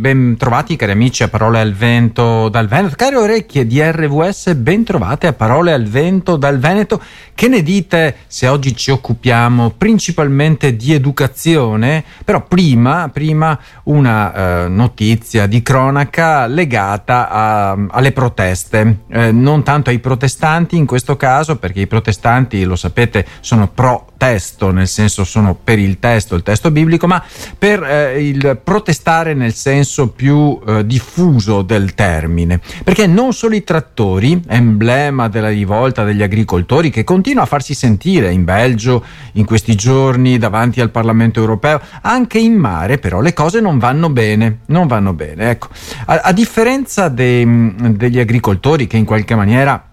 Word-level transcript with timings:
ben 0.00 0.36
trovati 0.38 0.76
cari 0.76 0.92
amici 0.92 1.22
a 1.22 1.28
Parole 1.28 1.60
al 1.60 1.74
Vento 1.74 2.48
dal 2.48 2.66
Veneto, 2.68 2.94
cari 2.96 3.16
orecchie 3.16 3.66
di 3.66 3.82
RVS, 3.82 4.54
ben 4.54 4.82
trovate 4.82 5.26
a 5.26 5.34
Parole 5.34 5.74
al 5.74 5.84
Vento 5.84 6.36
dal 6.36 6.58
Veneto. 6.58 7.02
Che 7.34 7.48
ne 7.48 7.62
dite 7.62 8.16
se 8.26 8.48
oggi 8.48 8.74
ci 8.74 8.90
occupiamo 8.90 9.74
principalmente 9.76 10.74
di 10.74 10.94
educazione? 10.94 12.02
Però 12.24 12.42
prima, 12.46 13.10
prima 13.12 13.58
una 13.84 14.64
eh, 14.64 14.68
notizia 14.68 15.46
di 15.46 15.60
cronaca 15.60 16.46
legata 16.46 17.28
a, 17.28 17.76
alle 17.90 18.12
proteste, 18.12 19.00
eh, 19.08 19.32
non 19.32 19.62
tanto 19.62 19.90
ai 19.90 19.98
protestanti 19.98 20.76
in 20.76 20.86
questo 20.86 21.16
caso, 21.16 21.56
perché 21.56 21.80
i 21.80 21.86
protestanti, 21.86 22.64
lo 22.64 22.76
sapete, 22.76 23.26
sono 23.40 23.68
pro 23.68 24.06
testo, 24.20 24.70
nel 24.70 24.86
senso 24.86 25.24
sono 25.24 25.54
per 25.54 25.78
il 25.78 25.98
testo, 25.98 26.34
il 26.34 26.42
testo 26.42 26.70
biblico, 26.70 27.06
ma 27.06 27.24
per 27.56 27.82
eh, 27.82 28.28
il 28.28 28.60
protestare 28.62 29.32
nel 29.32 29.54
senso 29.54 29.89
più 30.14 30.58
eh, 30.66 30.86
diffuso 30.86 31.62
del 31.62 31.94
termine. 31.94 32.60
Perché 32.84 33.06
non 33.06 33.32
solo 33.32 33.54
i 33.54 33.64
trattori, 33.64 34.42
emblema 34.46 35.28
della 35.28 35.48
rivolta 35.48 36.04
degli 36.04 36.22
agricoltori, 36.22 36.90
che 36.90 37.04
continua 37.04 37.42
a 37.42 37.46
farsi 37.46 37.74
sentire 37.74 38.32
in 38.32 38.44
Belgio 38.44 39.04
in 39.32 39.44
questi 39.44 39.74
giorni 39.74 40.38
davanti 40.38 40.80
al 40.80 40.90
Parlamento 40.90 41.40
europeo, 41.40 41.80
anche 42.02 42.38
in 42.38 42.54
mare 42.54 42.98
però 42.98 43.20
le 43.20 43.32
cose 43.32 43.60
non 43.60 43.78
vanno 43.78 44.10
bene, 44.10 44.60
non 44.66 44.86
vanno 44.86 45.12
bene. 45.12 45.50
Ecco, 45.50 45.68
a, 46.06 46.20
a 46.24 46.32
differenza 46.32 47.08
de, 47.08 47.74
degli 47.96 48.18
agricoltori 48.18 48.86
che 48.86 48.96
in 48.96 49.04
qualche 49.04 49.34
maniera 49.34 49.89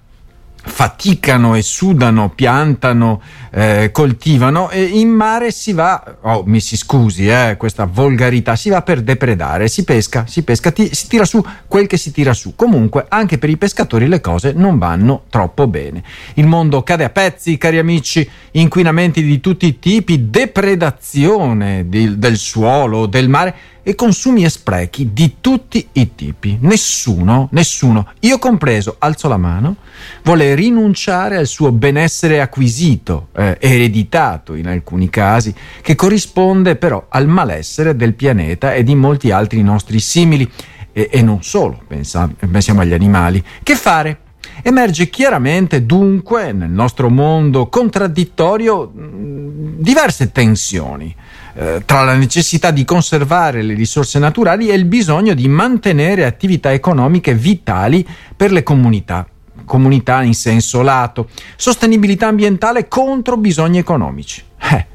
faticano 0.68 1.56
e 1.56 1.62
sudano, 1.62 2.30
piantano, 2.30 3.22
eh, 3.52 3.90
coltivano 3.92 4.70
e 4.70 4.84
in 4.84 5.10
mare 5.10 5.52
si 5.52 5.74
va, 5.74 6.18
oh, 6.22 6.44
mi 6.46 6.60
si 6.60 6.78
scusi 6.78 7.28
eh, 7.28 7.56
questa 7.58 7.86
volgarità, 7.86 8.56
si 8.56 8.70
va 8.70 8.82
per 8.82 9.02
depredare, 9.02 9.68
si 9.68 9.84
pesca, 9.84 10.26
si 10.28 10.44
pesca, 10.44 10.72
ti, 10.72 10.94
si 10.94 11.08
tira 11.08 11.26
su 11.26 11.44
quel 11.68 11.88
che 11.88 11.98
si 11.98 12.12
tira 12.12 12.34
su. 12.34 12.56
Comunque 12.56 13.06
anche 13.10 13.38
per 13.38 13.50
i 13.50 13.58
pescatori 13.58 14.08
le 14.08 14.22
cose 14.22 14.54
non 14.54 14.78
vanno 14.78 15.24
troppo 15.30 15.68
bene. 15.68 16.04
Il 16.36 16.46
mondo 16.46 16.84
cade 16.84 17.04
a 17.04 17.10
pezzi, 17.10 17.58
cari 17.58 17.80
amici, 17.80 18.30
inquinamenti 18.52 19.24
di 19.24 19.40
tutti 19.40 19.66
i 19.66 19.80
tipi, 19.80 20.30
depredazione 20.30 21.88
di, 21.88 22.20
del 22.20 22.38
suolo, 22.38 23.06
del 23.06 23.30
mare 23.30 23.56
e 23.88 23.96
consumi 23.96 24.44
e 24.44 24.50
sprechi 24.50 25.14
di 25.14 25.38
tutti 25.40 25.88
i 25.94 26.14
tipi. 26.14 26.58
Nessuno, 26.60 27.48
nessuno, 27.54 28.10
io 28.20 28.38
compreso, 28.38 28.98
alzo 29.00 29.30
la 29.30 29.38
mano, 29.38 29.78
vuole 30.24 30.56
rinunciare 30.56 31.38
al 31.38 31.48
suo 31.48 31.72
benessere 31.72 32.42
acquisito, 32.42 33.30
eh, 33.32 33.58
ereditato 33.62 34.56
in 34.56 34.68
alcuni 34.68 35.10
casi, 35.10 35.56
che 35.82 35.96
corrisponde 35.96 36.76
però 36.76 37.06
al 37.08 37.28
malessere 37.28 37.96
del 37.96 38.14
pianeta 38.14 38.74
e 38.74 38.84
di 38.84 38.94
molti 38.94 39.32
altri 39.32 39.64
nostri 39.64 40.02
simili. 40.02 40.52
E, 40.92 41.08
e 41.10 41.22
non 41.22 41.42
solo, 41.42 41.82
pensa, 41.88 42.30
pensiamo 42.38 42.82
agli 42.82 42.92
animali. 42.92 43.42
Che 43.64 43.76
fare? 43.76 44.20
Emerge 44.64 45.10
chiaramente 45.10 45.86
dunque 45.86 46.52
nel 46.52 46.72
nostro 46.72 47.10
mondo 47.10 47.68
contraddittorio 47.68 48.92
diverse 48.94 50.34
tensioni 50.34 51.16
eh, 51.60 51.82
tra 51.86 52.04
la 52.04 52.14
necessità 52.14 52.70
di 52.70 52.86
conservare 52.86 53.64
le 53.64 53.74
risorse 53.74 54.20
naturali 54.20 54.70
e 54.70 54.76
il 54.76 54.86
bisogno 54.86 55.34
di 55.34 55.48
mantenere 55.48 56.24
attività 56.24 56.72
economiche 56.72 57.34
vitali 57.34 58.08
per 58.36 58.52
le 58.52 58.62
comunità 58.62 59.28
comunità 59.66 60.24
in 60.24 60.34
senso 60.34 60.82
lato, 60.82 61.28
sostenibilità 61.58 62.28
ambientale 62.28 62.88
contro 62.88 63.36
bisogni 63.36 63.80
economici. 63.80 64.42
Eh, 64.60 64.86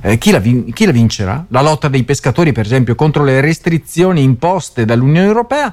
eh, 0.00 0.18
chi, 0.18 0.32
la 0.32 0.40
vin- 0.40 0.72
chi 0.72 0.86
la 0.86 0.90
vincerà? 0.90 1.46
La 1.50 1.62
lotta 1.62 1.86
dei 1.86 2.02
pescatori, 2.02 2.50
per 2.50 2.64
esempio, 2.64 2.96
contro 2.96 3.22
le 3.22 3.40
restrizioni 3.40 4.22
imposte 4.22 4.84
dall'Unione 4.84 5.26
Europea 5.26 5.72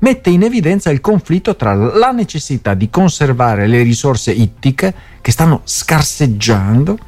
mette 0.00 0.28
in 0.28 0.42
evidenza 0.42 0.90
il 0.90 1.00
conflitto 1.00 1.56
tra 1.56 1.72
la 1.74 2.10
necessità 2.10 2.74
di 2.74 2.90
conservare 2.90 3.66
le 3.66 3.82
risorse 3.82 4.30
ittiche 4.30 4.92
che 5.22 5.30
stanno 5.30 5.62
scarseggiando 5.64 6.98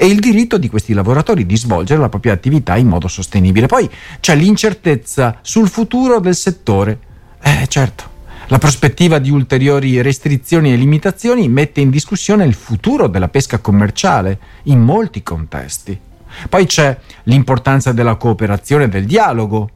e 0.00 0.06
il 0.06 0.20
diritto 0.20 0.58
di 0.58 0.68
questi 0.68 0.92
lavoratori 0.92 1.44
di 1.44 1.56
svolgere 1.56 2.00
la 2.00 2.08
propria 2.08 2.32
attività 2.32 2.76
in 2.76 2.86
modo 2.86 3.08
sostenibile. 3.08 3.66
Poi 3.66 3.90
c'è 4.20 4.36
l'incertezza 4.36 5.38
sul 5.42 5.68
futuro 5.68 6.20
del 6.20 6.36
settore. 6.36 7.00
Eh 7.42 7.66
certo, 7.66 8.04
la 8.46 8.58
prospettiva 8.58 9.18
di 9.18 9.30
ulteriori 9.30 10.00
restrizioni 10.00 10.72
e 10.72 10.76
limitazioni 10.76 11.48
mette 11.48 11.80
in 11.80 11.90
discussione 11.90 12.44
il 12.44 12.54
futuro 12.54 13.08
della 13.08 13.26
pesca 13.26 13.58
commerciale 13.58 14.38
in 14.64 14.78
molti 14.78 15.24
contesti. 15.24 15.98
Poi 16.48 16.64
c'è 16.66 16.96
l'importanza 17.24 17.90
della 17.90 18.14
cooperazione 18.14 18.84
e 18.84 18.88
del 18.88 19.04
dialogo, 19.04 19.68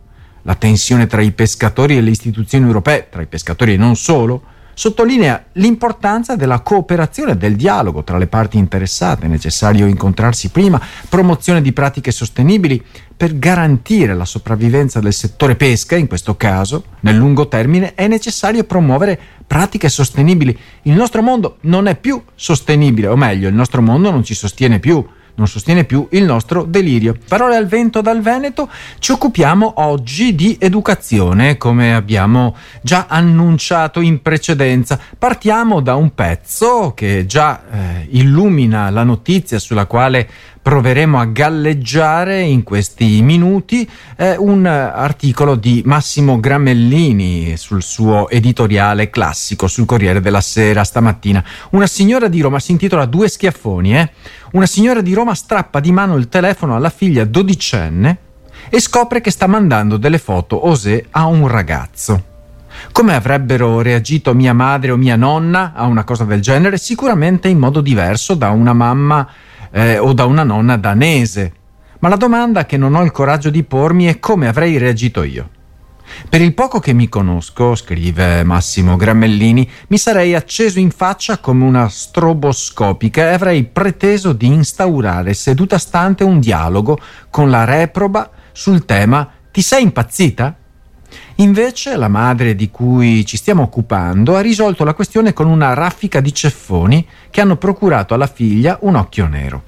la 0.43 0.55
tensione 0.55 1.09
tra 1.09 1.21
i 1.21 1.33
pescatori 1.33 1.97
e 1.97 2.01
le 2.01 2.11
istituzioni 2.11 2.65
europee, 2.65 3.09
tra 3.11 3.23
i 3.23 3.27
pescatori 3.27 3.73
e 3.73 3.77
non 3.77 3.97
solo, 3.97 4.43
sottolinea 4.75 5.45
l'importanza 5.53 6.37
della 6.37 6.61
cooperazione 6.61 7.33
e 7.33 7.37
del 7.37 7.57
dialogo 7.57 8.03
tra 8.05 8.19
le 8.19 8.27
parti 8.27 8.59
interessate, 8.59 9.27
è 9.27 9.29
necessario 9.29 9.87
incontrarsi 9.87 10.51
prima, 10.51 10.81
promozione 11.09 11.63
di 11.63 11.73
pratiche 11.73 12.11
sostenibili 12.11 12.83
per 13.17 13.39
garantire 13.39 14.15
la 14.15 14.25
sopravvivenza 14.25 15.01
del 15.01 15.13
settore 15.13 15.55
pesca, 15.55 15.97
in 15.97 16.09
questo 16.09 16.37
caso, 16.37 16.85
nel 17.01 17.17
lungo 17.17 17.49
termine 17.49 17.95
è 17.95 18.09
necessario 18.09 18.65
promuovere 18.65 19.19
pratiche 19.47 19.89
sostenibili. 19.89 20.59
Il 20.83 20.95
nostro 20.95 21.23
mondo 21.23 21.59
non 21.63 21.87
è 21.87 21.97
più 21.97 22.23
sostenibile, 22.35 23.09
o 23.09 23.17
meglio, 23.17 23.49
il 23.49 23.55
nostro 23.55 23.83
mondo 23.83 24.11
non 24.11 24.25
ci 24.25 24.35
sostiene 24.35 24.79
più 24.79 25.07
non 25.35 25.47
sostiene 25.47 25.85
più 25.85 26.07
il 26.11 26.25
nostro 26.25 26.65
delirio. 26.65 27.17
Parole 27.27 27.57
al 27.57 27.67
vento 27.67 28.01
dal 28.01 28.21
Veneto, 28.21 28.69
ci 28.99 29.13
occupiamo 29.13 29.75
oggi 29.77 30.35
di 30.35 30.57
educazione, 30.61 31.57
come 31.57 31.95
abbiamo 31.95 32.57
già 32.83 33.07
annunciato 33.09 34.01
in 34.01 34.23
precedenza. 34.23 34.99
Partiamo 35.19 35.81
da 35.81 35.95
un 35.95 36.15
pezzo 36.15 36.93
che 36.95 37.27
già 37.27 37.63
eh, 37.71 38.09
illumina 38.11 38.91
la 38.91 39.05
notizia 39.05 39.59
sulla 39.59 39.87
quale 39.87 40.29
proveremo 40.63 41.19
a 41.19 41.25
galleggiare 41.25 42.41
in 42.41 42.63
questi 42.63 43.21
minuti 43.21 43.89
è 44.15 44.37
un 44.39 44.65
articolo 44.65 45.57
di 45.57 45.83
Massimo 45.85 46.39
Gramellini 46.39 47.57
sul 47.57 47.83
suo 47.83 48.29
editoriale 48.29 49.11
classico 49.11 49.67
sul 49.67 49.87
Corriere 49.87 50.21
della 50.21 50.41
Sera 50.41 50.85
stamattina. 50.85 51.45
Una 51.71 51.89
signora 51.89 52.29
di 52.29 52.41
Roma 52.41 52.61
si 52.61 52.71
intitola 52.71 53.07
Due 53.07 53.29
schiaffoni, 53.29 53.99
eh? 53.99 54.11
Una 54.53 54.67
signora 54.67 55.01
di 55.01 55.13
Roma 55.15 55.35
strappa 55.35 55.81
di 55.81 55.91
mano 55.91 56.17
il 56.17 56.29
telefono 56.29 56.77
alla 56.77 56.91
figlia 56.91 57.25
dodicenne 57.25 58.19
e 58.69 58.81
scopre 58.81 59.21
che 59.21 59.33
sta 59.33 59.49
mandando 59.49 59.97
delle 59.97 60.19
foto 60.19 60.69
osè 60.69 61.07
a 61.11 61.27
un 61.27 61.49
ragazzo. 61.49 62.31
Come 62.93 63.15
avrebbero 63.15 63.81
reagito 63.81 64.33
mia 64.33 64.55
madre 64.55 64.93
o 64.93 64.97
mia 64.97 65.17
nonna 65.17 65.73
a 65.75 65.87
una 65.87 66.05
cosa 66.05 66.25
del 66.25 66.41
genere? 66.41 66.79
Sicuramente 66.79 67.49
in 67.49 67.59
modo 67.59 67.81
diverso 67.81 68.35
da 68.35 68.51
una 68.51 68.73
mamma 68.73 69.29
eh, 69.73 69.99
o 69.99 70.13
da 70.13 70.25
una 70.27 70.45
nonna 70.45 70.77
danese. 70.77 71.53
Ma 71.99 72.09
la 72.09 72.17
domanda 72.17 72.67
che 72.67 72.77
non 72.77 72.95
ho 72.95 73.03
il 73.03 73.11
coraggio 73.11 73.51
di 73.51 73.63
pormi 73.65 74.07
è 74.07 74.19
come 74.19 74.49
avrei 74.49 74.77
reagito 74.79 75.23
io. 75.23 75.49
Per 76.29 76.41
il 76.41 76.55
poco 76.55 76.79
che 76.79 76.93
mi 76.93 77.09
conosco, 77.09 77.75
scrive 77.75 78.43
Massimo 78.45 78.97
Gramellini, 78.97 79.69
mi 79.89 79.99
sarei 79.99 80.35
acceso 80.35 80.79
in 80.79 80.91
faccia 80.91 81.39
come 81.39 81.65
una 81.65 81.89
stroboscopica 81.89 83.23
e 83.23 83.33
avrei 83.33 83.65
preteso 83.65 84.33
di 84.33 84.47
instaurare 84.47 85.33
seduta 85.35 85.79
stante 85.79 86.25
un 86.25 86.41
dialogo 86.41 86.99
con 87.31 87.51
la 87.51 87.65
reproba 87.65 88.31
sul 88.53 88.85
tema 88.85 89.29
Ti 89.51 89.63
sei 89.63 89.83
impazzita? 89.83 90.57
Invece 91.43 91.97
la 91.97 92.07
madre 92.07 92.55
di 92.55 92.71
cui 92.71 93.27
ci 93.27 93.37
stiamo 93.37 93.65
occupando 93.65 94.37
ha 94.37 94.41
risolto 94.41 94.85
la 94.85 94.95
questione 94.95 95.33
con 95.33 95.49
una 95.49 95.75
raffica 95.75 96.21
di 96.21 96.33
ceffoni 96.33 97.05
che 97.31 97.41
hanno 97.41 97.57
procurato 97.57 98.15
alla 98.15 98.29
figlia 98.29 98.79
un 98.83 98.95
occhio 98.95 99.27
nero. 99.27 99.63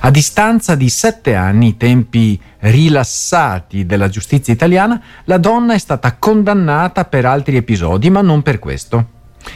A 0.00 0.10
distanza 0.10 0.74
di 0.74 0.88
sette 0.88 1.34
anni, 1.34 1.76
tempi 1.76 2.40
rilassati 2.60 3.84
della 3.84 4.08
giustizia 4.08 4.54
italiana, 4.54 5.00
la 5.24 5.36
donna 5.36 5.74
è 5.74 5.78
stata 5.78 6.16
condannata 6.16 7.04
per 7.04 7.26
altri 7.26 7.56
episodi, 7.56 8.08
ma 8.08 8.22
non 8.22 8.40
per 8.40 8.58
questo. 8.58 9.08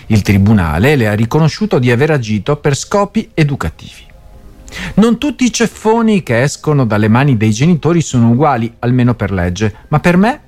Il 0.09 0.21
tribunale 0.21 0.97
le 0.97 1.09
ha 1.09 1.15
riconosciuto 1.15 1.79
di 1.79 1.91
aver 1.91 2.11
agito 2.11 2.59
per 2.59 2.77
scopi 2.77 3.31
educativi. 3.33 4.05
Non 4.95 5.17
tutti 5.17 5.45
i 5.45 5.53
ceffoni 5.53 6.23
che 6.23 6.43
escono 6.43 6.85
dalle 6.85 7.09
mani 7.09 7.39
dei 7.39 7.53
genitori 7.53 8.03
sono 8.03 8.29
uguali, 8.33 8.71
almeno 8.81 9.15
per 9.15 9.33
legge, 9.33 9.75
ma 9.89 9.99
per 9.99 10.19
me 10.19 10.41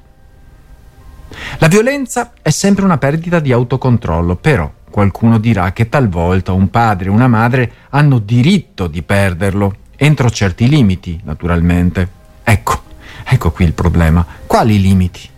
la 1.59 1.69
violenza 1.69 2.33
è 2.43 2.51
sempre 2.51 2.85
una 2.85 2.99
perdita 2.99 3.39
di 3.39 3.53
autocontrollo, 3.53 4.37
però 4.37 4.71
qualcuno 4.91 5.39
dirà 5.39 5.73
che 5.73 5.89
talvolta 5.89 6.53
un 6.53 6.69
padre 6.69 7.09
e 7.09 7.13
una 7.13 7.29
madre 7.29 7.73
hanno 7.91 8.19
diritto 8.19 8.87
di 8.87 9.03
perderlo, 9.03 9.75
entro 9.97 10.31
certi 10.31 10.69
limiti, 10.69 11.19
naturalmente. 11.25 12.09
Ecco, 12.43 12.83
ecco 13.25 13.51
qui 13.51 13.65
il 13.65 13.73
problema. 13.73 14.25
Quali 14.47 14.81
limiti? 14.81 15.29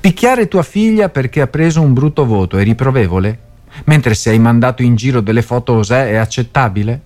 Picchiare 0.00 0.48
tua 0.48 0.62
figlia 0.62 1.08
perché 1.08 1.40
ha 1.40 1.46
preso 1.46 1.80
un 1.80 1.92
brutto 1.92 2.24
voto 2.24 2.58
è 2.58 2.62
riprovevole? 2.62 3.40
Mentre 3.84 4.14
se 4.14 4.30
hai 4.30 4.38
mandato 4.38 4.82
in 4.82 4.94
giro 4.94 5.20
delle 5.20 5.42
foto 5.42 5.74
osè 5.74 6.10
è 6.10 6.16
accettabile? 6.16 7.00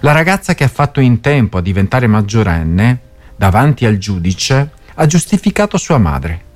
La 0.00 0.12
ragazza 0.12 0.54
che 0.54 0.64
ha 0.64 0.68
fatto 0.68 1.00
in 1.00 1.20
tempo 1.20 1.58
a 1.58 1.62
diventare 1.62 2.06
maggiorenne, 2.06 3.00
davanti 3.36 3.86
al 3.86 3.98
giudice, 3.98 4.70
ha 4.94 5.06
giustificato 5.06 5.76
sua 5.76 5.98
madre 5.98 6.48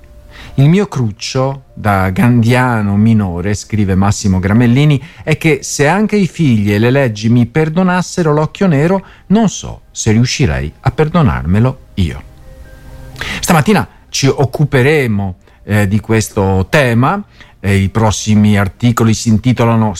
Il 0.56 0.68
mio 0.68 0.86
cruccio, 0.86 1.64
da 1.74 2.10
gandiano 2.10 2.96
minore, 2.96 3.54
scrive 3.54 3.96
Massimo 3.96 4.38
Gramellini, 4.38 5.02
è 5.24 5.36
che 5.36 5.60
se 5.62 5.88
anche 5.88 6.16
i 6.16 6.28
figli 6.28 6.72
e 6.72 6.78
le 6.78 6.90
leggi 6.90 7.28
mi 7.28 7.46
perdonassero 7.46 8.32
l'occhio 8.32 8.68
nero, 8.68 9.04
non 9.28 9.48
so 9.48 9.82
se 9.90 10.12
riuscirei 10.12 10.72
a 10.80 10.90
perdonarmelo 10.92 11.78
io. 11.94 12.22
Stamattina 13.40 13.88
ci 14.08 14.28
occuperemo 14.28 15.36
eh, 15.64 15.88
di 15.88 15.98
questo 15.98 16.66
tema 16.68 17.24
eh, 17.64 17.76
I 17.76 17.88
prossimi 17.88 18.58
articoli 18.58 19.14
si 19.14 19.30
intitolano 19.30 19.94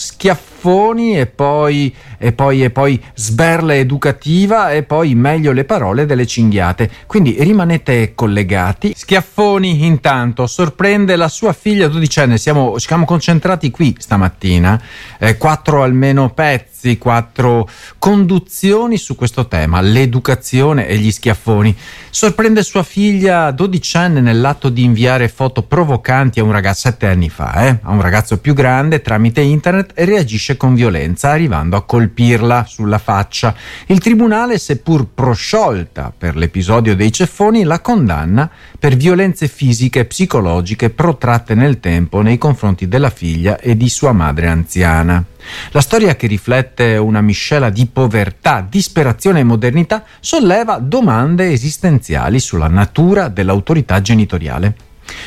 Schiaffoni 0.65 1.19
e 1.19 1.27
poi, 1.27 1.95
e, 2.17 2.31
poi, 2.31 2.63
e 2.63 2.71
poi 2.71 2.99
Sberla 3.13 3.75
educativa 3.75 4.71
e 4.71 4.81
poi 4.81 5.13
meglio 5.13 5.51
le 5.51 5.63
parole 5.63 6.07
delle 6.07 6.25
cinghiate. 6.25 6.89
Quindi 7.05 7.35
rimanete 7.39 8.15
collegati. 8.15 8.93
Schiaffoni 8.95 9.85
intanto 9.85 10.47
sorprende 10.47 11.15
la 11.15 11.27
sua 11.27 11.53
figlia 11.53 11.87
dodicenne. 11.87 12.39
Siamo, 12.39 12.79
siamo 12.79 13.05
concentrati 13.05 13.69
qui 13.69 13.95
stamattina. 13.99 14.81
Eh, 15.19 15.37
quattro 15.37 15.83
almeno 15.83 16.31
pezzi, 16.31 16.65
quattro 16.97 17.67
conduzioni 17.99 18.97
su 18.97 19.15
questo 19.15 19.47
tema, 19.47 19.81
l'educazione 19.81 20.87
e 20.87 20.97
gli 20.97 21.11
schiaffoni. 21.11 21.75
Sorprende 22.09 22.63
sua 22.63 22.83
figlia 22.83 23.51
dodicenne 23.51 24.21
nell'atto 24.21 24.69
di 24.69 24.83
inviare 24.83 25.27
foto 25.27 25.63
provocanti 25.63 26.39
a 26.39 26.43
un 26.43 26.51
ragazzo 26.51 26.83
sette 26.85 27.07
anni 27.07 27.29
fa 27.29 27.65
eh, 27.65 27.79
a 27.81 27.91
un 27.91 28.01
ragazzo 28.01 28.37
più 28.37 28.53
grande 28.53 29.01
tramite 29.01 29.41
internet 29.41 29.93
e 29.95 30.05
reagisce 30.05 30.55
con 30.55 30.75
violenza, 30.75 31.31
arrivando 31.31 31.75
a 31.75 31.83
colpirla 31.83 32.65
sulla 32.67 32.99
faccia. 32.99 33.55
Il 33.87 33.99
tribunale, 33.99 34.59
seppur 34.59 35.07
prosciolta 35.11 36.13
per 36.15 36.35
l'episodio 36.35 36.95
dei 36.95 37.11
ceffoni, 37.11 37.63
la 37.63 37.79
condanna 37.79 38.49
per 38.77 38.95
violenze 38.95 39.47
fisiche 39.47 40.01
e 40.01 40.05
psicologiche 40.05 40.91
protratte 40.91 41.55
nel 41.55 41.79
tempo 41.79 42.21
nei 42.21 42.37
confronti 42.37 42.87
della 42.87 43.09
figlia 43.09 43.57
e 43.59 43.75
di 43.75 43.89
sua 43.89 44.11
madre 44.11 44.47
anziana. 44.47 45.23
La 45.71 45.81
storia 45.81 46.15
che 46.15 46.27
riflette 46.27 46.74
una 46.83 47.21
miscela 47.21 47.69
di 47.69 47.85
povertà, 47.85 48.65
disperazione 48.67 49.39
e 49.39 49.43
modernità 49.43 50.03
solleva 50.19 50.77
domande 50.79 51.51
esistenziali 51.51 52.39
sulla 52.39 52.67
natura 52.67 53.27
dell'autorità 53.27 54.01
genitoriale 54.01 54.75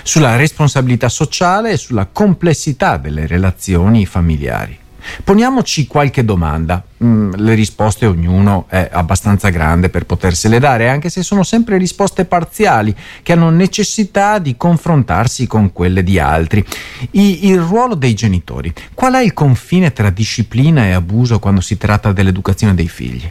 sulla 0.02 0.36
responsabilità 0.36 1.08
sociale 1.08 1.70
e 1.70 1.76
sulla 1.76 2.06
complessità 2.06 2.96
delle 2.96 3.26
relazioni 3.26 4.06
familiari. 4.06 4.78
Poniamoci 5.24 5.86
qualche 5.86 6.24
domanda, 6.24 6.82
mm, 7.02 7.32
le 7.36 7.54
risposte 7.54 8.06
ognuno 8.06 8.66
è 8.68 8.88
abbastanza 8.92 9.48
grande 9.48 9.88
per 9.88 10.06
potersele 10.06 10.58
dare, 10.58 10.88
anche 10.88 11.10
se 11.10 11.22
sono 11.22 11.42
sempre 11.42 11.78
risposte 11.78 12.24
parziali 12.24 12.94
che 13.22 13.32
hanno 13.32 13.50
necessità 13.50 14.38
di 14.38 14.56
confrontarsi 14.56 15.46
con 15.46 15.72
quelle 15.72 16.02
di 16.02 16.18
altri. 16.18 16.64
I, 17.12 17.48
il 17.48 17.60
ruolo 17.60 17.94
dei 17.94 18.14
genitori, 18.14 18.72
qual 18.94 19.14
è 19.14 19.22
il 19.22 19.32
confine 19.32 19.92
tra 19.92 20.10
disciplina 20.10 20.86
e 20.86 20.92
abuso 20.92 21.38
quando 21.38 21.60
si 21.60 21.76
tratta 21.76 22.12
dell'educazione 22.12 22.74
dei 22.74 22.88
figli? 22.88 23.30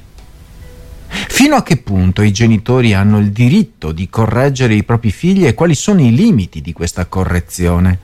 Fino 1.09 1.55
a 1.55 1.63
che 1.63 1.77
punto 1.77 2.21
i 2.21 2.31
genitori 2.31 2.93
hanno 2.93 3.19
il 3.19 3.31
diritto 3.31 3.91
di 3.91 4.09
correggere 4.09 4.73
i 4.73 4.83
propri 4.83 5.11
figli 5.11 5.45
e 5.45 5.53
quali 5.53 5.73
sono 5.73 6.01
i 6.01 6.13
limiti 6.13 6.61
di 6.61 6.73
questa 6.73 7.05
correzione? 7.05 7.99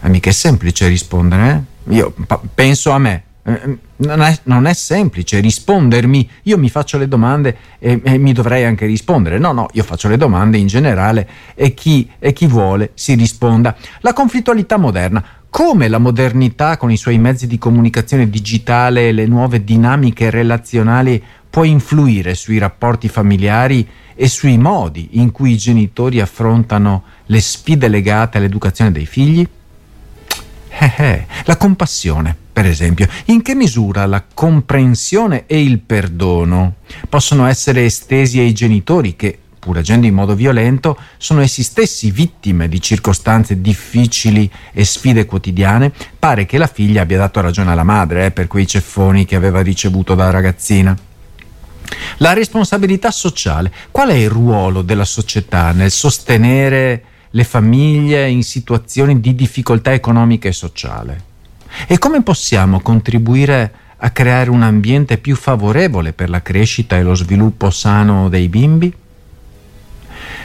È 0.00 0.08
mica 0.08 0.30
semplice 0.30 0.86
rispondere, 0.86 1.50
eh? 1.50 1.67
Io 1.90 2.14
penso 2.54 2.90
a 2.90 2.98
me. 2.98 3.22
Eh, 3.44 3.78
non, 3.96 4.20
è, 4.20 4.38
non, 4.44 4.66
è, 4.66 4.74
semplice 4.74 5.40
rispondermi, 5.40 6.28
io 6.42 6.58
mi 6.58 6.68
faccio 6.68 6.98
le 6.98 7.08
domande 7.08 7.56
e, 7.78 8.00
e, 8.04 8.18
mi 8.18 8.32
dovrei 8.32 8.64
anche 8.64 8.86
rispondere. 8.86 9.38
No, 9.38 9.52
no, 9.52 9.68
io 9.72 9.84
faccio 9.84 10.08
le 10.08 10.16
domande 10.16 10.58
in 10.58 10.66
generale 10.66 11.28
e 11.54 11.72
chi, 11.72 12.08
e 12.18 12.32
chi 12.32 12.46
vuole 12.46 12.90
si 12.94 13.14
risponda. 13.14 13.74
La 14.00 14.12
conflittualità 14.12 14.76
moderna 14.76 15.24
come 15.50 15.88
la 15.88 15.98
modernità 15.98 16.76
con 16.76 16.90
i 16.90 16.98
suoi 16.98 17.16
mezzi 17.18 17.46
di 17.46 17.58
comunicazione 17.58 18.28
digitale 18.28 19.08
e 19.08 19.12
le 19.12 19.26
nuove 19.26 19.64
dinamiche 19.64 20.28
relazionali 20.28 21.22
può 21.48 21.64
influire 21.64 22.34
sui 22.34 22.58
rapporti 22.58 23.08
familiari 23.08 23.88
e 24.14 24.28
sui 24.28 24.58
modi 24.58 25.08
in 25.12 25.32
cui 25.32 25.52
i 25.52 25.56
genitori 25.56 26.20
affrontano 26.20 27.04
le 27.26 27.40
sfide 27.40 27.88
legate 27.88 28.36
all'educazione 28.36 28.92
dei 28.92 29.06
figli? 29.06 29.48
Eh, 30.80 30.92
eh, 30.96 31.26
la 31.44 31.56
compassione, 31.56 32.36
per 32.52 32.64
esempio. 32.64 33.08
In 33.26 33.42
che 33.42 33.54
misura 33.54 34.06
la 34.06 34.22
comprensione 34.32 35.44
e 35.46 35.60
il 35.60 35.80
perdono 35.80 36.76
possono 37.08 37.46
essere 37.46 37.84
estesi 37.84 38.38
ai 38.38 38.52
genitori 38.52 39.16
che, 39.16 39.36
pur 39.58 39.78
agendo 39.78 40.06
in 40.06 40.14
modo 40.14 40.36
violento, 40.36 40.96
sono 41.16 41.40
essi 41.40 41.64
stessi 41.64 42.12
vittime 42.12 42.68
di 42.68 42.80
circostanze 42.80 43.60
difficili 43.60 44.48
e 44.72 44.84
sfide 44.84 45.26
quotidiane? 45.26 45.92
Pare 46.16 46.46
che 46.46 46.58
la 46.58 46.68
figlia 46.68 47.02
abbia 47.02 47.18
dato 47.18 47.40
ragione 47.40 47.72
alla 47.72 47.82
madre 47.82 48.26
eh, 48.26 48.30
per 48.30 48.46
quei 48.46 48.66
ceffoni 48.66 49.24
che 49.24 49.34
aveva 49.34 49.60
ricevuto 49.60 50.14
da 50.14 50.30
ragazzina. 50.30 50.96
La 52.18 52.34
responsabilità 52.34 53.10
sociale. 53.10 53.72
Qual 53.90 54.10
è 54.10 54.14
il 54.14 54.30
ruolo 54.30 54.82
della 54.82 55.04
società 55.04 55.72
nel 55.72 55.90
sostenere 55.90 57.02
le 57.30 57.44
famiglie 57.44 58.28
in 58.28 58.42
situazioni 58.42 59.20
di 59.20 59.34
difficoltà 59.34 59.92
economica 59.92 60.48
e 60.48 60.52
sociale? 60.52 61.24
E 61.86 61.98
come 61.98 62.22
possiamo 62.22 62.80
contribuire 62.80 63.72
a 63.98 64.10
creare 64.10 64.50
un 64.50 64.62
ambiente 64.62 65.18
più 65.18 65.36
favorevole 65.36 66.12
per 66.12 66.30
la 66.30 66.42
crescita 66.42 66.96
e 66.96 67.02
lo 67.02 67.14
sviluppo 67.14 67.70
sano 67.70 68.28
dei 68.28 68.48
bimbi? 68.48 68.94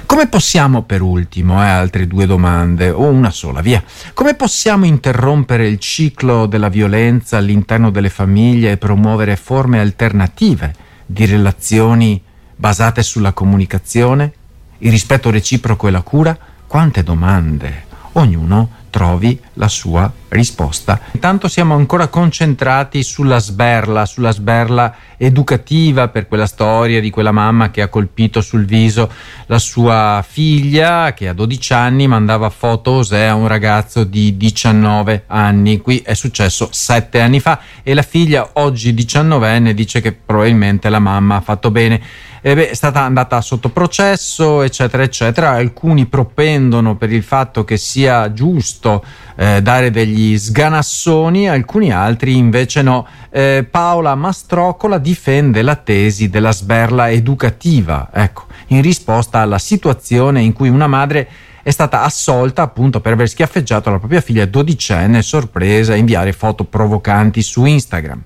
Come 0.06 0.28
possiamo, 0.28 0.84
per 0.84 1.02
ultimo, 1.02 1.64
eh, 1.64 1.68
altre 1.68 2.08
due 2.08 2.26
domande, 2.26 2.90
o 2.90 3.06
una 3.06 3.32
sola, 3.32 3.62
via, 3.62 3.82
come 4.14 4.36
possiamo 4.36 4.86
interrompere 4.86 5.68
il 5.68 5.80
ciclo 5.80 6.46
della 6.46 6.70
violenza 6.70 7.38
all'interno 7.38 7.90
delle 7.90 8.10
famiglie 8.10 8.72
e 8.72 8.78
promuovere 8.78 9.36
forme 9.38 9.80
alternative 9.80 10.76
di 11.06 11.26
relazioni 11.26 12.22
basate 12.56 13.02
sulla 13.02 13.32
comunicazione, 13.32 14.34
il 14.80 14.92
rispetto 14.92 15.32
reciproco 15.32 15.88
e 15.88 15.92
la 15.92 16.02
cura? 16.02 16.38
Quante 16.74 17.04
domande! 17.04 17.86
Ognuno 18.14 18.68
trovi 18.90 19.40
la 19.54 19.68
sua 19.68 20.12
risposta. 20.30 21.00
Intanto 21.12 21.48
siamo 21.48 21.76
ancora 21.76 22.08
concentrati 22.08 23.04
sulla 23.04 23.38
sberla, 23.38 24.08
sulla 24.08 24.32
sberla 24.32 24.96
educativa 25.18 26.08
per 26.08 26.28
quella 26.28 26.48
storia 26.48 27.00
di 27.00 27.12
quella 27.12 27.32
mamma 27.32 27.70
che 27.70 27.84
ha 27.84 27.90
colpito 27.90 28.42
sul 28.42 28.66
viso 28.66 29.12
la 29.46 29.60
sua 29.60 30.26
figlia 30.28 31.14
che 31.14 31.28
a 31.28 31.34
12 31.34 31.74
anni 31.74 32.08
mandava 32.08 32.50
fotos 32.50 33.12
a 33.12 33.36
un 33.36 33.48
ragazzo 33.48 34.04
di 34.04 34.36
19 34.36 35.26
anni. 35.28 35.80
Qui 35.80 36.00
è 36.00 36.16
successo 36.16 36.70
7 36.72 37.22
anni 37.22 37.40
fa 37.40 37.60
e 37.84 37.94
la 37.94 38.02
figlia 38.02 38.50
oggi 38.54 38.96
19enne 38.96 39.74
dice 39.74 40.02
che 40.02 40.12
probabilmente 40.12 40.90
la 40.90 41.00
mamma 41.00 41.36
ha 41.36 41.42
fatto 41.42 41.70
bene 41.70 42.02
è 42.44 42.74
stata 42.74 43.00
andata 43.00 43.40
sotto 43.40 43.70
processo, 43.70 44.64
eccetera, 44.64 45.02
eccetera. 45.02 45.52
Alcuni 45.52 46.08
propendono 46.08 46.98
per 46.98 47.10
il 47.10 47.24
fatto 47.24 47.64
che 47.64 47.78
sia 47.78 48.34
giusto 48.34 49.02
eh, 49.38 49.62
dare 49.62 49.92
degli 49.92 50.38
sganassoni, 50.38 51.48
alcuni 51.48 51.94
altri 51.94 52.36
invece 52.36 52.82
no. 52.82 53.08
Eh, 53.30 53.66
Paola 53.70 54.14
Mastroccola 54.16 54.98
difende 54.98 55.62
la 55.62 55.78
tesi 55.78 56.30
della 56.30 56.52
sberla 56.52 57.10
educativa, 57.10 58.10
ecco, 58.12 58.48
in 58.68 58.82
risposta 58.82 59.40
alla 59.40 59.58
situazione 59.58 60.42
in 60.42 60.52
cui 60.52 60.68
una 60.68 60.88
madre 60.88 61.30
è 61.64 61.72
stata 61.72 62.04
assolta 62.04 62.62
appunto 62.62 63.00
per 63.00 63.14
aver 63.14 63.30
schiaffeggiato 63.30 63.90
la 63.90 63.98
propria 63.98 64.20
figlia 64.20 64.46
dodicenne 64.46 65.22
sorpresa 65.22 65.94
a 65.94 65.96
inviare 65.96 66.34
foto 66.34 66.66
provocanti 66.66 67.42
su 67.42 67.64
Instagram. 67.64 68.22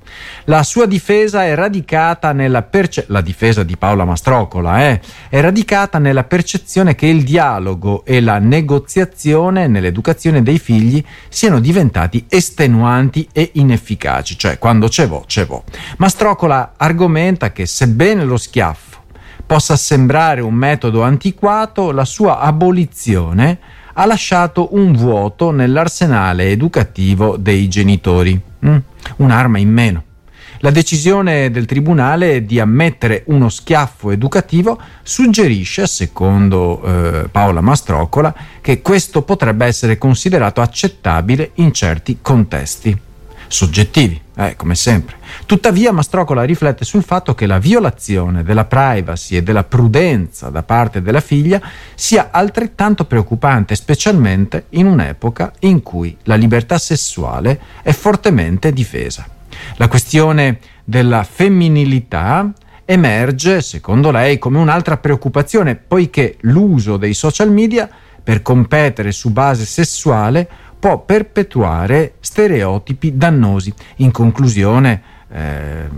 La 0.45 0.63
sua 0.63 0.87
difesa 0.87 1.45
è 1.45 1.53
radicata 1.53 2.31
nella 2.31 2.63
perce- 2.63 3.05
la 3.07 3.21
difesa 3.21 3.61
di 3.61 3.77
Paola 3.77 4.05
Mastrocola 4.05 4.89
eh, 4.89 5.01
è 5.29 5.39
radicata 5.39 5.99
nella 5.99 6.23
percezione 6.23 6.95
che 6.95 7.05
il 7.05 7.23
dialogo 7.23 8.03
e 8.05 8.21
la 8.21 8.39
negoziazione 8.39 9.67
nell'educazione 9.67 10.41
dei 10.41 10.57
figli 10.57 11.03
siano 11.29 11.59
diventati 11.59 12.25
estenuanti 12.27 13.29
e 13.31 13.51
inefficaci, 13.53 14.37
cioè 14.37 14.57
quando 14.57 14.87
c'è 14.87 15.07
vo, 15.07 15.23
c'è 15.27 15.45
vo. 15.45 15.63
Mastrocola 15.97 16.73
argomenta 16.75 17.51
che 17.51 17.67
sebbene 17.67 18.23
lo 18.23 18.37
schiaffo 18.37 18.96
possa 19.47 19.77
sembrare 19.77 20.41
un 20.41 20.53
metodo 20.53 21.01
antiquato, 21.01 21.91
la 21.91 22.05
sua 22.05 22.39
abolizione 22.39 23.57
ha 23.93 24.05
lasciato 24.05 24.75
un 24.75 24.91
vuoto 24.91 25.51
nell'arsenale 25.51 26.51
educativo 26.51 27.37
dei 27.37 27.67
genitori, 27.69 28.39
mm? 28.65 28.77
un'arma 29.15 29.57
in 29.57 29.71
meno. 29.71 30.03
La 30.59 30.69
decisione 30.71 31.49
del 31.49 31.65
Tribunale 31.65 32.43
di 32.43 32.59
ammettere 32.59 33.23
uno 33.27 33.47
schiaffo 33.47 34.11
educativo 34.11 34.79
suggerisce, 35.01 35.87
secondo 35.87 36.81
eh, 36.83 37.29
Paola 37.29 37.61
Mastroccola, 37.61 38.33
che 38.59 38.81
questo 38.81 39.21
potrebbe 39.21 39.65
essere 39.65 39.97
considerato 39.97 40.61
accettabile 40.61 41.51
in 41.55 41.71
certi 41.71 42.17
contesti 42.21 42.95
soggettivi. 43.47 44.25
Eh, 44.37 44.55
come 44.55 44.75
sempre. 44.75 45.15
Tuttavia 45.45 45.91
Mastrocola 45.91 46.43
riflette 46.43 46.85
sul 46.85 47.03
fatto 47.03 47.33
che 47.33 47.47
la 47.47 47.57
violazione 47.57 48.43
della 48.43 48.65
privacy 48.65 49.35
e 49.35 49.43
della 49.43 49.63
prudenza 49.63 50.49
da 50.49 50.63
parte 50.63 51.01
della 51.01 51.19
figlia 51.19 51.59
sia 51.95 52.29
altrettanto 52.31 53.05
preoccupante, 53.05 53.75
specialmente 53.75 54.65
in 54.69 54.85
un'epoca 54.85 55.51
in 55.59 55.81
cui 55.81 56.15
la 56.23 56.35
libertà 56.35 56.77
sessuale 56.77 57.59
è 57.81 57.91
fortemente 57.91 58.71
difesa. 58.71 59.27
La 59.77 59.87
questione 59.87 60.59
della 60.83 61.23
femminilità 61.23 62.51
emerge, 62.85 63.61
secondo 63.61 64.11
lei, 64.11 64.37
come 64.37 64.59
un'altra 64.59 64.97
preoccupazione, 64.97 65.75
poiché 65.75 66.37
l'uso 66.41 66.97
dei 66.97 67.13
social 67.13 67.51
media 67.51 67.89
per 68.23 68.41
competere 68.41 69.11
su 69.11 69.31
base 69.31 69.65
sessuale 69.65 70.49
può 70.79 70.99
perpetuare 70.99 72.13
stereotipi 72.19 73.17
dannosi. 73.17 73.73
In 73.97 74.11
conclusione, 74.11 75.01
eh, 75.29 75.89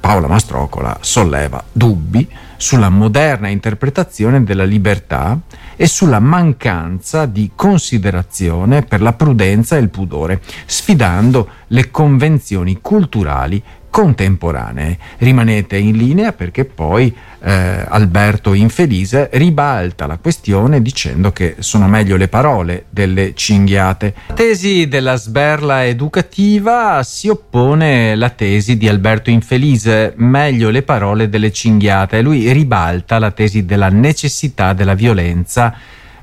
Paola 0.00 0.26
Mastrocola 0.26 0.98
solleva 1.00 1.62
dubbi 1.72 2.28
sulla 2.56 2.88
moderna 2.88 3.48
interpretazione 3.48 4.42
della 4.42 4.64
libertà 4.64 5.38
e 5.76 5.86
sulla 5.86 6.18
mancanza 6.18 7.24
di 7.26 7.52
considerazione 7.54 8.82
per 8.82 9.00
la 9.00 9.12
prudenza 9.12 9.76
e 9.76 9.80
il 9.80 9.90
pudore, 9.90 10.42
sfidando 10.66 11.48
le 11.68 11.90
convenzioni 11.90 12.80
culturali 12.80 13.62
contemporanee. 13.90 14.98
Rimanete 15.18 15.76
in 15.76 15.96
linea 15.96 16.32
perché 16.32 16.64
poi 16.64 17.14
eh, 17.40 17.84
Alberto 17.88 18.52
Infelice 18.52 19.28
ribalta 19.32 20.06
la 20.06 20.18
questione 20.18 20.82
dicendo 20.82 21.32
che 21.32 21.56
sono 21.58 21.86
meglio 21.88 22.16
le 22.16 22.28
parole 22.28 22.86
delle 22.90 23.34
cinghiate. 23.34 24.14
La 24.28 24.34
tesi 24.34 24.88
della 24.88 25.16
sberla 25.16 25.86
educativa 25.86 27.02
si 27.02 27.28
oppone 27.28 28.14
la 28.14 28.30
tesi 28.30 28.76
di 28.76 28.88
Alberto 28.88 29.30
Infelice, 29.30 30.12
meglio 30.16 30.70
le 30.70 30.82
parole 30.82 31.28
delle 31.28 31.52
cinghiate. 31.52 32.20
Lui 32.22 32.52
ribalta 32.52 33.18
la 33.18 33.30
tesi 33.30 33.64
della 33.64 33.88
necessità 33.88 34.72
della 34.72 34.94
violenza 34.94 35.74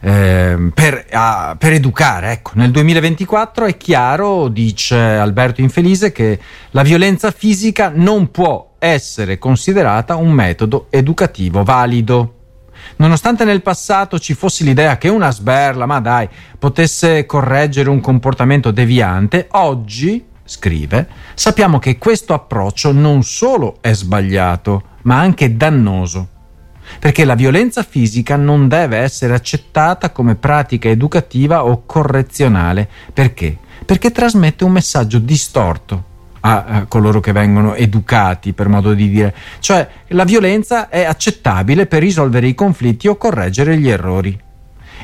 Ehm, 0.01 0.71
per, 0.73 1.05
a, 1.11 1.55
per, 1.57 1.73
educare. 1.73 2.31
Ecco, 2.31 2.51
nel 2.55 2.71
2024 2.71 3.65
è 3.65 3.77
chiaro, 3.77 4.47
dice 4.49 4.95
Alberto 4.95 5.61
Infelice, 5.61 6.11
che 6.11 6.39
la 6.71 6.83
violenza 6.83 7.31
fisica 7.31 7.91
non 7.93 8.29
può 8.31 8.75
essere 8.77 9.37
considerata 9.37 10.15
un 10.15 10.31
metodo 10.31 10.87
educativo 10.89 11.63
valido. 11.63 12.33
Nonostante 12.97 13.45
nel 13.45 13.61
passato 13.61 14.19
ci 14.19 14.33
fosse 14.33 14.63
l'idea 14.63 14.97
che 14.97 15.09
una 15.09 15.31
sberla, 15.31 15.85
ma 15.85 15.99
dai, 15.99 16.29
potesse 16.59 17.25
correggere 17.25 17.89
un 17.89 17.99
comportamento 17.99 18.71
deviante, 18.71 19.47
oggi, 19.51 20.23
scrive, 20.43 21.07
sappiamo 21.33 21.79
che 21.79 21.97
questo 21.97 22.33
approccio 22.33 22.91
non 22.91 23.23
solo 23.23 23.77
è 23.81 23.93
sbagliato, 23.93 24.83
ma 25.03 25.19
anche 25.19 25.57
dannoso 25.57 26.29
perché 26.99 27.25
la 27.25 27.35
violenza 27.35 27.83
fisica 27.83 28.35
non 28.35 28.67
deve 28.67 28.97
essere 28.97 29.33
accettata 29.33 30.11
come 30.11 30.35
pratica 30.35 30.89
educativa 30.89 31.65
o 31.65 31.83
correzionale. 31.85 32.89
Perché? 33.13 33.57
Perché 33.85 34.11
trasmette 34.11 34.63
un 34.63 34.71
messaggio 34.71 35.19
distorto 35.19 36.13
a, 36.41 36.85
coloro 36.87 37.19
che 37.19 37.31
vengono 37.31 37.73
educati, 37.73 38.53
per 38.53 38.67
modo 38.67 38.93
di 38.93 39.09
dire. 39.09 39.33
Cioè, 39.59 39.87
la 40.09 40.23
violenza 40.23 40.89
è 40.89 41.03
accettabile 41.03 41.87
per 41.87 42.01
risolvere 42.01 42.47
i 42.47 42.55
conflitti 42.55 43.07
o 43.07 43.17
correggere 43.17 43.77
gli 43.77 43.89
errori. 43.89 44.39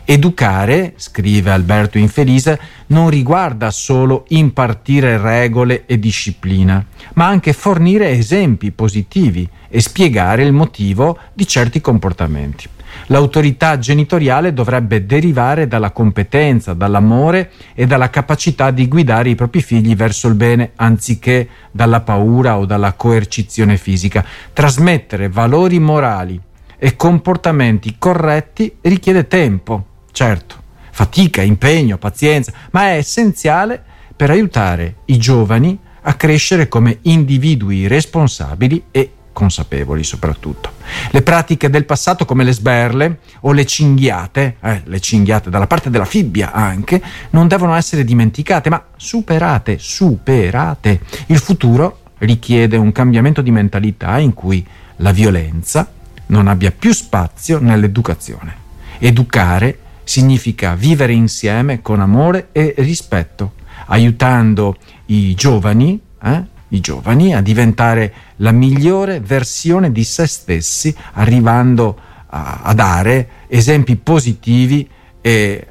Educare, 0.03 0.93
scrive 0.95 1.51
Alberto 1.51 1.98
Infelice, 1.98 2.60
non 2.88 3.10
riguarda 3.10 3.71
solo 3.71 4.25
impartire 4.29 5.17
regole 5.17 5.86
e 5.86 6.00
disciplina, 6.00 6.83
ma 7.13 7.27
anche 7.27 7.53
fornire 7.53 8.10
esempi 8.12 8.71
positivi 8.71 9.48
e 9.69 9.79
spiegare 9.79 10.43
il 10.43 10.53
motivo 10.53 11.17
di 11.33 11.48
certi 11.48 11.79
comportamenti. 11.79 12.67
L'autorità 13.07 13.77
genitoriale 13.77 14.53
dovrebbe 14.53 15.05
derivare 15.05 15.67
dalla 15.67 15.91
competenza, 15.91 16.74
dall'amore 16.74 17.51
e 17.74 17.86
dalla 17.88 18.10
capacità 18.10 18.71
di 18.71 18.88
guidare 18.88 19.29
i 19.29 19.36
propri 19.36 19.62
figli 19.62 19.95
verso 19.95 20.27
il 20.27 20.36
bene, 20.36 20.71
anziché 20.75 21.48
dalla 21.71 22.01
paura 22.01 22.57
o 22.57 22.65
dalla 22.65 22.93
coercizione 22.93 23.77
fisica. 23.77 24.25
Trasmettere 24.51 25.29
valori 25.29 25.79
morali 25.79 26.39
e 26.83 26.95
comportamenti 26.95 27.97
corretti 28.00 28.77
richiede 28.81 29.27
tempo, 29.27 29.85
certo, 30.11 30.55
fatica, 30.89 31.43
impegno, 31.43 32.00
pazienza, 32.00 32.51
ma 32.71 32.88
è 32.88 32.97
essenziale 32.97 33.79
per 34.15 34.31
aiutare 34.31 34.95
i 35.05 35.19
giovani 35.19 35.77
a 36.01 36.15
crescere 36.15 36.67
come 36.67 36.97
individui 37.03 37.85
responsabili 37.85 38.85
e 38.89 39.11
consapevoli 39.31 40.03
soprattutto. 40.03 40.71
Le 41.11 41.21
pratiche 41.21 41.69
del 41.69 41.85
passato 41.85 42.25
come 42.25 42.43
le 42.43 42.51
sberle 42.51 43.19
o 43.41 43.51
le 43.51 43.67
cinghiate, 43.67 44.55
eh, 44.59 44.81
le 44.83 45.00
cinghiate 45.00 45.51
dalla 45.51 45.67
parte 45.67 45.91
della 45.91 46.05
fibbia 46.05 46.51
anche, 46.51 47.00
non 47.29 47.47
devono 47.47 47.75
essere 47.75 48.03
dimenticate, 48.03 48.71
ma 48.71 48.83
superate, 48.95 49.77
superate. 49.77 51.01
Il 51.27 51.38
futuro 51.38 52.00
richiede 52.17 52.75
un 52.75 52.91
cambiamento 52.91 53.43
di 53.43 53.51
mentalità 53.51 54.17
in 54.17 54.33
cui 54.33 54.65
la 54.95 55.11
violenza 55.11 55.88
non 56.31 56.47
abbia 56.47 56.71
più 56.71 56.93
spazio 56.93 57.59
nell'educazione. 57.59 58.55
Educare 59.00 59.77
significa 60.03 60.75
vivere 60.75 61.13
insieme 61.13 61.81
con 61.81 62.01
amore 62.01 62.50
e 62.51 62.73
rispetto, 62.79 63.53
aiutando 63.88 64.77
i 65.07 65.33
giovani, 65.35 66.00
eh, 66.21 66.43
i 66.69 66.79
giovani 66.79 67.35
a 67.35 67.41
diventare 67.41 68.13
la 68.38 68.51
migliore 68.51 69.19
versione 69.19 69.91
di 69.91 70.03
se 70.03 70.25
stessi, 70.25 70.93
arrivando 71.13 71.97
a, 72.27 72.61
a 72.63 72.73
dare 72.73 73.29
esempi 73.47 73.95
positivi 73.97 74.88
e 75.21 75.67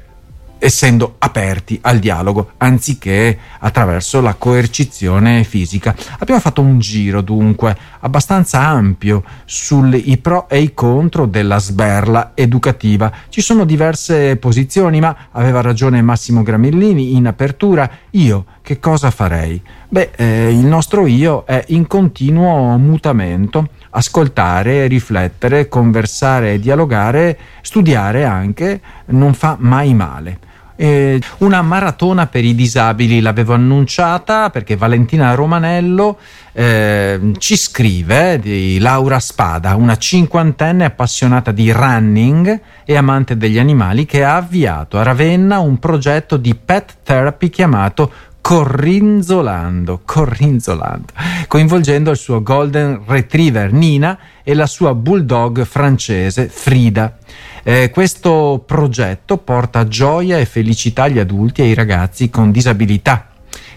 essendo 0.63 1.15
aperti 1.17 1.79
al 1.81 1.97
dialogo 1.97 2.51
anziché 2.57 3.35
attraverso 3.59 4.21
la 4.21 4.35
coercizione 4.35 5.43
fisica. 5.43 5.95
Abbiamo 6.19 6.39
fatto 6.39 6.61
un 6.61 6.77
giro 6.77 7.21
dunque 7.21 7.75
abbastanza 8.01 8.59
ampio 8.59 9.23
sui 9.45 10.17
pro 10.17 10.47
e 10.47 10.59
i 10.59 10.75
contro 10.75 11.25
della 11.25 11.57
sberla 11.57 12.33
educativa. 12.35 13.11
Ci 13.29 13.41
sono 13.41 13.65
diverse 13.65 14.37
posizioni, 14.37 14.99
ma 14.99 15.15
aveva 15.31 15.61
ragione 15.61 16.01
Massimo 16.03 16.43
Gramellini 16.43 17.15
in 17.15 17.25
apertura. 17.25 17.89
Io 18.11 18.45
che 18.61 18.79
cosa 18.79 19.09
farei? 19.09 19.59
Beh, 19.89 20.11
eh, 20.15 20.49
il 20.51 20.65
nostro 20.65 21.07
io 21.07 21.43
è 21.45 21.63
in 21.69 21.87
continuo 21.87 22.77
mutamento 22.77 23.67
ascoltare, 23.91 24.87
riflettere, 24.87 25.67
conversare, 25.67 26.59
dialogare, 26.59 27.37
studiare 27.61 28.25
anche, 28.25 28.79
non 29.07 29.33
fa 29.33 29.57
mai 29.59 29.93
male. 29.93 30.49
Eh, 30.81 31.21
una 31.37 31.61
maratona 31.61 32.25
per 32.25 32.43
i 32.43 32.55
disabili 32.55 33.19
l'avevo 33.19 33.53
annunciata 33.53 34.49
perché 34.49 34.75
Valentina 34.75 35.35
Romanello 35.35 36.17
eh, 36.53 37.33
ci 37.37 37.55
scrive 37.55 38.39
di 38.39 38.79
Laura 38.79 39.19
Spada, 39.19 39.75
una 39.75 39.95
cinquantenne 39.95 40.83
appassionata 40.83 41.51
di 41.51 41.71
running 41.71 42.61
e 42.83 42.97
amante 42.97 43.37
degli 43.37 43.59
animali 43.59 44.07
che 44.07 44.23
ha 44.23 44.37
avviato 44.37 44.97
a 44.97 45.03
Ravenna 45.03 45.59
un 45.59 45.77
progetto 45.77 46.37
di 46.37 46.55
pet 46.55 46.95
therapy 47.03 47.51
chiamato 47.51 48.11
Corrinzolando, 48.41 50.01
corrinzolando, 50.03 51.13
coinvolgendo 51.47 52.09
il 52.09 52.17
suo 52.17 52.41
golden 52.41 53.03
retriever 53.05 53.71
Nina 53.71 54.17
e 54.43 54.55
la 54.55 54.65
sua 54.65 54.95
bulldog 54.95 55.63
francese 55.63 56.47
Frida. 56.47 57.17
Eh, 57.63 57.89
questo 57.91 58.63
progetto 58.65 59.37
porta 59.37 59.87
gioia 59.87 60.37
e 60.39 60.45
felicità 60.45 61.03
agli 61.03 61.19
adulti 61.19 61.61
e 61.61 61.65
ai 61.65 61.73
ragazzi 61.73 62.29
con 62.29 62.51
disabilità 62.51 63.31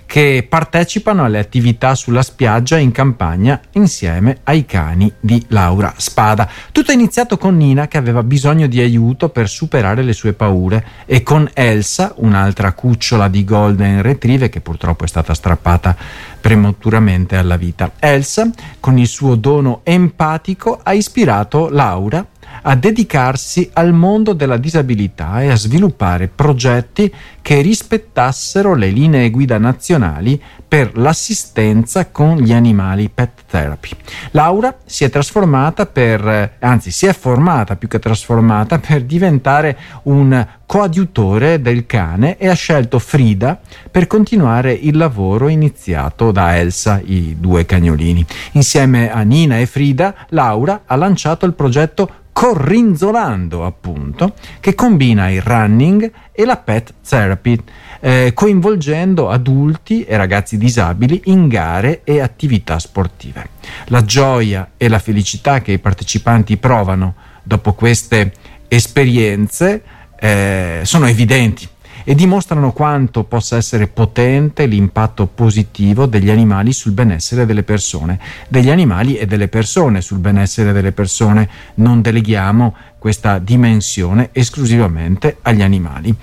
che 0.07 0.47
partecipano 0.49 1.25
alle 1.25 1.39
attività 1.39 1.95
sulla 1.95 2.23
spiaggia 2.23 2.79
in 2.79 2.93
campagna 2.93 3.61
insieme 3.73 4.39
ai 4.45 4.65
cani 4.65 5.13
di 5.19 5.45
Laura 5.49 5.93
Spada. 5.97 6.49
Tutto 6.71 6.93
è 6.93 6.95
iniziato 6.95 7.37
con 7.37 7.57
Nina 7.57 7.89
che 7.89 7.99
aveva 7.99 8.23
bisogno 8.23 8.67
di 8.67 8.81
aiuto 8.81 9.31
per 9.31 9.49
superare 9.49 10.03
le 10.03 10.13
sue 10.13 10.33
paure 10.33 10.85
e 11.07 11.23
con 11.23 11.51
Elsa, 11.53 12.13
un'altra 12.19 12.73
cucciola 12.75 13.29
di 13.29 13.45
Golden 13.45 14.03
Retriever 14.03 14.49
che 14.49 14.61
purtroppo 14.61 15.05
è 15.05 15.09
stata 15.09 15.35
strappata 15.35 15.97
prematuramente 16.41 17.37
alla 17.37 17.57
vita. 17.57 17.93
Elsa, 17.99 18.49
con 18.79 18.99
il 18.99 19.09
suo 19.09 19.35
dono 19.35 19.81
empatico, 19.83 20.79
ha 20.83 20.93
ispirato 20.93 21.71
Laura 21.71 22.25
a 22.67 22.77
dedicarsi 22.77 23.71
al 23.73 23.93
mondo 23.93 24.33
della 24.33 24.57
disabilità 24.57 25.43
e 25.43 25.51
a 25.51 25.57
sviluppare 25.57 26.29
progetti 26.29 27.13
che 27.43 27.61
rispettassero 27.61 28.75
le 28.75 28.89
linee 28.89 29.31
guida 29.31 29.59
nazionali 29.59 30.41
per 30.67 30.97
l'assistenza 30.97 32.07
con 32.07 32.37
gli 32.37 32.53
animali 32.53 33.11
pet 33.13 33.43
therapy. 33.49 33.91
Laura 34.31 34.77
si 34.85 35.05
è 35.05 35.11
trasformata 35.11 35.87
per, 35.87 36.57
anzi 36.59 36.91
si 36.91 37.07
è 37.07 37.13
formata 37.13 37.77
più 37.77 37.87
che 37.87 37.99
trasformata 37.99 38.79
per 38.79 39.03
diventare 39.03 39.77
un 40.05 40.47
coadiutore 40.67 41.61
del 41.61 41.87
cane 41.87 42.39
e 42.39 42.49
ha 42.49 42.55
scelto 42.55 42.99
Frida 42.99 43.61
per 43.91 44.07
continuare 44.07 44.73
il 44.73 44.97
lavoro 44.97 45.49
iniziato 45.49 46.33
da 46.33 46.57
Elsa, 46.57 47.01
i 47.05 47.37
due 47.39 47.67
cagnolini. 47.67 48.25
Insieme 48.53 49.13
a 49.13 49.21
Nina 49.21 49.59
e 49.59 49.67
Frida, 49.67 50.27
Laura 50.31 50.83
ha 50.87 50.97
lanciato 50.97 51.45
il 51.47 51.53
progetto 51.53 52.23
Corrinzolando, 52.35 53.65
appunto, 53.65 54.35
che 54.59 54.75
combina 54.75 55.31
il 55.31 55.41
running 55.41 56.11
e 56.33 56.45
la 56.45 56.57
pet 56.57 56.93
therapy, 57.09 57.57
eh, 58.01 58.33
coinvolgendo 58.35 59.31
adulti 59.31 60.03
e 60.03 60.17
ragazzi 60.17 60.59
disabili 60.59 61.23
in 61.27 61.47
gare 61.47 62.01
e 62.03 62.21
attività 62.21 62.81
sportive. 62.81 63.51
La 63.87 64.05
gioia 64.05 64.73
e 64.77 64.89
la 64.89 64.99
felicità 64.99 65.63
che 65.63 65.73
i 65.73 65.79
partecipanti 65.79 66.57
provano 66.57 67.15
dopo 67.45 67.73
queste 67.73 68.33
esperienze 68.67 69.83
eh, 70.19 70.81
sono 70.83 71.07
evidenti 71.07 71.69
e 72.05 72.15
dimostrano 72.15 72.73
quanto 72.73 73.25
possa 73.25 73.57
essere 73.57 73.89
potente 73.89 74.67
l'impatto 74.67 75.27
positivo 75.27 76.07
degli 76.07 76.31
animali 76.31 76.73
sul 76.73 76.93
benessere 76.93 77.47
delle 77.47 77.63
persone, 77.63 78.21
degli 78.49 78.71
animali 78.71 79.17
e 79.17 79.27
delle 79.27 79.49
persone 79.49 80.03
sul 80.03 80.19
benessere 80.19 80.73
delle 80.73 80.93
persone. 80.93 81.49
Non 81.77 82.03
deleghiamo 82.03 82.75
questa 82.99 83.39
dimensione 83.39 84.31
esclusivamente 84.33 85.39
agli 85.43 85.63
animali. 85.63 86.15